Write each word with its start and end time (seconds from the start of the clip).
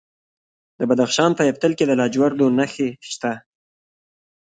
د 0.79 0.81
بدخشان 0.89 1.31
په 1.35 1.43
یفتل 1.49 1.71
کې 1.77 1.85
د 1.87 1.91
لاجوردو 1.99 2.45
نښې 2.57 2.89
شته. 3.11 3.31